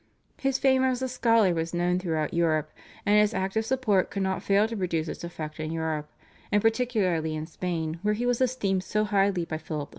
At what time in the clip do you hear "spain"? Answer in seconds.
7.45-7.99